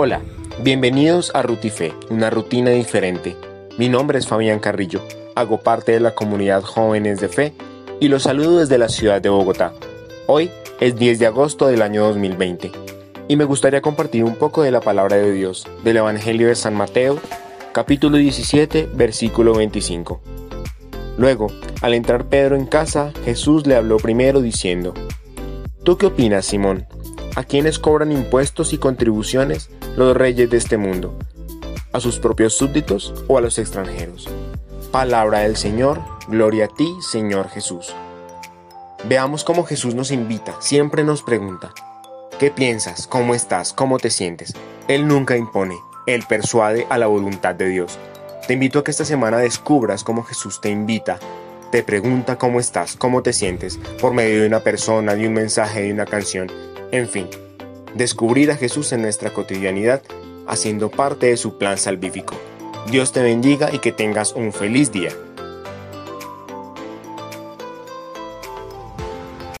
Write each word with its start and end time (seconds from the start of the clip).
Hola, 0.00 0.20
bienvenidos 0.62 1.32
a 1.34 1.42
Rutife, 1.42 1.92
una 2.08 2.30
rutina 2.30 2.70
diferente. 2.70 3.36
Mi 3.78 3.88
nombre 3.88 4.20
es 4.20 4.28
Fabián 4.28 4.60
Carrillo, 4.60 5.02
hago 5.34 5.58
parte 5.58 5.90
de 5.90 5.98
la 5.98 6.14
comunidad 6.14 6.62
Jóvenes 6.62 7.18
de 7.18 7.28
Fe 7.28 7.52
y 7.98 8.06
los 8.06 8.22
saludo 8.22 8.60
desde 8.60 8.78
la 8.78 8.88
ciudad 8.90 9.20
de 9.20 9.28
Bogotá. 9.28 9.72
Hoy 10.28 10.52
es 10.78 10.94
10 10.94 11.18
de 11.18 11.26
agosto 11.26 11.66
del 11.66 11.82
año 11.82 12.04
2020 12.04 12.70
y 13.26 13.34
me 13.34 13.42
gustaría 13.42 13.82
compartir 13.82 14.22
un 14.22 14.36
poco 14.36 14.62
de 14.62 14.70
la 14.70 14.80
palabra 14.80 15.16
de 15.16 15.32
Dios 15.32 15.66
del 15.82 15.96
Evangelio 15.96 16.46
de 16.46 16.54
San 16.54 16.76
Mateo, 16.76 17.18
capítulo 17.72 18.18
17, 18.18 18.90
versículo 18.94 19.52
25. 19.54 20.20
Luego, 21.16 21.48
al 21.82 21.94
entrar 21.94 22.26
Pedro 22.26 22.54
en 22.54 22.66
casa, 22.66 23.10
Jesús 23.24 23.66
le 23.66 23.74
habló 23.74 23.96
primero 23.96 24.42
diciendo, 24.42 24.94
¿Tú 25.82 25.98
qué 25.98 26.06
opinas, 26.06 26.46
Simón? 26.46 26.86
¿A 27.38 27.44
quiénes 27.44 27.78
cobran 27.78 28.10
impuestos 28.10 28.72
y 28.72 28.78
contribuciones 28.78 29.70
los 29.96 30.16
reyes 30.16 30.50
de 30.50 30.56
este 30.56 30.76
mundo? 30.76 31.16
¿A 31.92 32.00
sus 32.00 32.18
propios 32.18 32.54
súbditos 32.54 33.14
o 33.28 33.38
a 33.38 33.40
los 33.40 33.60
extranjeros? 33.60 34.28
Palabra 34.90 35.38
del 35.38 35.56
Señor, 35.56 36.00
gloria 36.26 36.64
a 36.64 36.68
ti, 36.74 36.92
Señor 37.00 37.48
Jesús. 37.48 37.94
Veamos 39.04 39.44
cómo 39.44 39.62
Jesús 39.62 39.94
nos 39.94 40.10
invita, 40.10 40.56
siempre 40.60 41.04
nos 41.04 41.22
pregunta, 41.22 41.72
¿qué 42.40 42.50
piensas? 42.50 43.06
¿Cómo 43.06 43.36
estás? 43.36 43.72
¿Cómo 43.72 43.98
te 43.98 44.10
sientes? 44.10 44.54
Él 44.88 45.06
nunca 45.06 45.36
impone, 45.36 45.76
Él 46.06 46.24
persuade 46.28 46.88
a 46.90 46.98
la 46.98 47.06
voluntad 47.06 47.54
de 47.54 47.68
Dios. 47.68 48.00
Te 48.48 48.54
invito 48.54 48.80
a 48.80 48.82
que 48.82 48.90
esta 48.90 49.04
semana 49.04 49.38
descubras 49.38 50.02
cómo 50.02 50.24
Jesús 50.24 50.60
te 50.60 50.70
invita, 50.70 51.20
te 51.70 51.84
pregunta 51.84 52.36
cómo 52.36 52.58
estás, 52.58 52.96
cómo 52.96 53.22
te 53.22 53.32
sientes, 53.32 53.78
por 54.00 54.12
medio 54.12 54.40
de 54.40 54.48
una 54.48 54.58
persona, 54.58 55.14
de 55.14 55.28
un 55.28 55.34
mensaje, 55.34 55.82
de 55.82 55.92
una 55.92 56.04
canción 56.04 56.50
en 56.92 57.08
fin, 57.08 57.28
descubrir 57.94 58.50
a 58.50 58.56
Jesús 58.56 58.92
en 58.92 59.02
nuestra 59.02 59.30
cotidianidad 59.30 60.02
haciendo 60.46 60.90
parte 60.90 61.26
de 61.26 61.36
su 61.36 61.58
plan 61.58 61.78
salvífico. 61.78 62.34
Dios 62.90 63.12
te 63.12 63.22
bendiga 63.22 63.72
y 63.72 63.78
que 63.78 63.92
tengas 63.92 64.32
un 64.32 64.52
feliz 64.52 64.90
día. 64.90 65.10